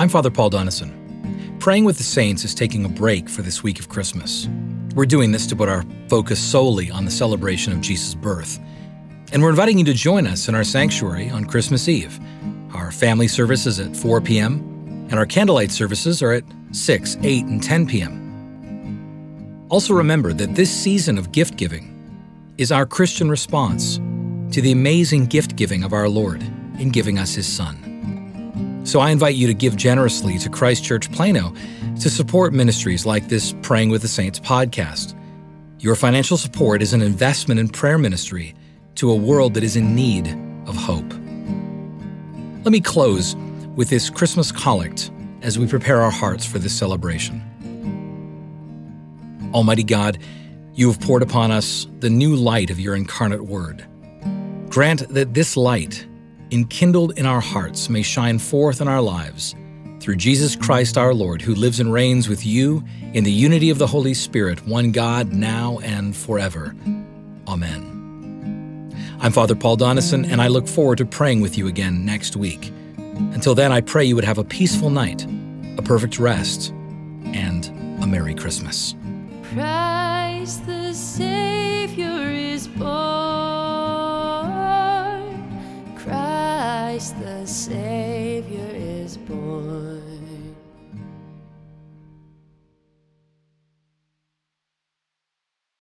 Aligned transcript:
I'm 0.00 0.08
Father 0.08 0.30
Paul 0.30 0.48
Donison. 0.48 1.60
Praying 1.60 1.84
with 1.84 1.98
the 1.98 2.04
Saints 2.04 2.42
is 2.42 2.54
taking 2.54 2.86
a 2.86 2.88
break 2.88 3.28
for 3.28 3.42
this 3.42 3.62
week 3.62 3.78
of 3.78 3.90
Christmas. 3.90 4.48
We're 4.94 5.04
doing 5.04 5.30
this 5.30 5.46
to 5.48 5.54
put 5.54 5.68
our 5.68 5.84
focus 6.08 6.40
solely 6.40 6.90
on 6.90 7.04
the 7.04 7.10
celebration 7.10 7.74
of 7.74 7.82
Jesus' 7.82 8.14
birth. 8.14 8.58
And 9.30 9.42
we're 9.42 9.50
inviting 9.50 9.76
you 9.78 9.84
to 9.84 9.92
join 9.92 10.26
us 10.26 10.48
in 10.48 10.54
our 10.54 10.64
sanctuary 10.64 11.28
on 11.28 11.44
Christmas 11.44 11.86
Eve. 11.86 12.18
Our 12.72 12.90
family 12.92 13.28
service 13.28 13.66
is 13.66 13.78
at 13.78 13.94
4 13.94 14.22
p.m., 14.22 15.06
and 15.10 15.18
our 15.18 15.26
candlelight 15.26 15.70
services 15.70 16.22
are 16.22 16.32
at 16.32 16.44
6, 16.72 17.18
8, 17.22 17.44
and 17.44 17.62
10 17.62 17.86
p.m. 17.86 19.66
Also, 19.68 19.92
remember 19.92 20.32
that 20.32 20.54
this 20.54 20.70
season 20.70 21.18
of 21.18 21.30
gift 21.30 21.58
giving 21.58 22.54
is 22.56 22.72
our 22.72 22.86
Christian 22.86 23.28
response 23.28 23.96
to 24.50 24.62
the 24.62 24.72
amazing 24.72 25.26
gift 25.26 25.56
giving 25.56 25.84
of 25.84 25.92
our 25.92 26.08
Lord 26.08 26.42
in 26.78 26.88
giving 26.88 27.18
us 27.18 27.34
His 27.34 27.46
Son. 27.46 27.89
So 28.90 28.98
I 28.98 29.10
invite 29.10 29.36
you 29.36 29.46
to 29.46 29.54
give 29.54 29.76
generously 29.76 30.36
to 30.38 30.48
Christ 30.48 30.82
Church 30.82 31.12
Plano 31.12 31.54
to 32.00 32.10
support 32.10 32.52
ministries 32.52 33.06
like 33.06 33.28
this 33.28 33.54
Praying 33.62 33.90
with 33.90 34.02
the 34.02 34.08
Saints 34.08 34.40
podcast. 34.40 35.14
Your 35.78 35.94
financial 35.94 36.36
support 36.36 36.82
is 36.82 36.92
an 36.92 37.00
investment 37.00 37.60
in 37.60 37.68
prayer 37.68 37.98
ministry 37.98 38.52
to 38.96 39.12
a 39.12 39.14
world 39.14 39.54
that 39.54 39.62
is 39.62 39.76
in 39.76 39.94
need 39.94 40.26
of 40.66 40.74
hope. 40.74 41.08
Let 42.64 42.72
me 42.72 42.80
close 42.80 43.36
with 43.76 43.90
this 43.90 44.10
Christmas 44.10 44.50
collect 44.50 45.12
as 45.42 45.56
we 45.56 45.68
prepare 45.68 46.02
our 46.02 46.10
hearts 46.10 46.44
for 46.44 46.58
this 46.58 46.76
celebration. 46.76 47.40
Almighty 49.54 49.84
God, 49.84 50.18
you 50.74 50.88
have 50.88 50.98
poured 50.98 51.22
upon 51.22 51.52
us 51.52 51.86
the 52.00 52.10
new 52.10 52.34
light 52.34 52.70
of 52.70 52.80
your 52.80 52.96
incarnate 52.96 53.44
word. 53.44 53.86
Grant 54.68 55.08
that 55.10 55.34
this 55.34 55.56
light, 55.56 56.08
enkindled 56.50 57.18
in 57.18 57.26
our 57.26 57.40
hearts, 57.40 57.88
may 57.88 58.02
shine 58.02 58.38
forth 58.38 58.80
in 58.80 58.88
our 58.88 59.00
lives 59.00 59.54
through 60.00 60.16
Jesus 60.16 60.56
Christ 60.56 60.96
our 60.96 61.12
Lord, 61.12 61.42
who 61.42 61.54
lives 61.54 61.78
and 61.78 61.92
reigns 61.92 62.28
with 62.28 62.44
you 62.44 62.82
in 63.12 63.22
the 63.24 63.30
unity 63.30 63.70
of 63.70 63.78
the 63.78 63.86
Holy 63.86 64.14
Spirit, 64.14 64.66
one 64.66 64.92
God, 64.92 65.32
now 65.32 65.78
and 65.82 66.16
forever. 66.16 66.74
Amen. 67.46 68.94
I'm 69.20 69.32
Father 69.32 69.54
Paul 69.54 69.76
Donison, 69.76 70.26
and 70.30 70.40
I 70.40 70.48
look 70.48 70.66
forward 70.66 70.98
to 70.98 71.04
praying 71.04 71.42
with 71.42 71.58
you 71.58 71.66
again 71.68 72.06
next 72.06 72.36
week. 72.36 72.72
Until 72.96 73.54
then, 73.54 73.70
I 73.70 73.82
pray 73.82 74.04
you 74.04 74.14
would 74.14 74.24
have 74.24 74.38
a 74.38 74.44
peaceful 74.44 74.88
night, 74.88 75.26
a 75.76 75.82
perfect 75.82 76.18
rest, 76.18 76.70
and 77.26 77.66
a 78.02 78.06
Merry 78.06 78.34
Christmas. 78.34 78.94
Christ 79.52 80.66
the 80.66 80.94
Savior 80.94 81.39
Savior 87.46 88.70
is 88.74 89.16
born. 89.16 90.29